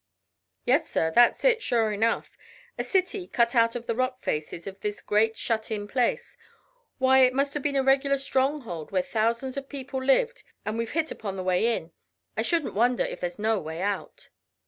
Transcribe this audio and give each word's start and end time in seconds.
"Yes, 0.65 0.89
sir, 0.89 1.11
that's 1.11 1.45
it, 1.45 1.61
sure 1.61 1.91
enough; 1.93 2.35
a 2.75 2.83
city 2.83 3.27
cut 3.27 3.53
out 3.53 3.75
of 3.75 3.85
the 3.85 3.93
rock 3.95 4.19
faces 4.19 4.65
of 4.65 4.79
this 4.79 4.99
great 4.99 5.37
shut 5.37 5.69
in 5.69 5.87
place. 5.87 6.37
Why, 6.97 7.19
it 7.19 7.35
must 7.35 7.53
have 7.53 7.61
been 7.61 7.75
a 7.75 7.83
regular 7.83 8.17
stronghold 8.17 8.91
where 8.91 9.03
thousands 9.03 9.57
of 9.57 9.69
people 9.69 10.03
lived, 10.03 10.41
and 10.65 10.75
we've 10.75 10.93
hit 10.93 11.11
upon 11.11 11.35
the 11.35 11.43
way 11.43 11.75
in. 11.75 11.91
I 12.35 12.41
shouldn't 12.41 12.73
wonder 12.73 13.03
if 13.03 13.19
there's 13.19 13.37
no 13.37 13.59
way 13.59 13.79
out." 13.83 14.29